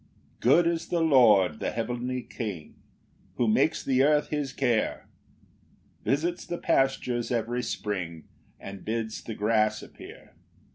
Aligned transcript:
1 0.01 0.07
Good 0.39 0.65
is 0.65 0.87
the 0.87 0.99
Lord, 0.99 1.59
the 1.59 1.69
heavenly 1.69 2.23
King, 2.23 2.73
Who 3.35 3.47
makes 3.47 3.83
the 3.83 4.01
earth 4.01 4.29
his 4.29 4.51
care, 4.51 5.07
Visits 6.03 6.43
the 6.43 6.57
pastures 6.57 7.29
every 7.31 7.61
spring, 7.61 8.23
And 8.59 8.83
bids 8.83 9.21
the 9.23 9.35
grass 9.35 9.83
appear. 9.83 10.33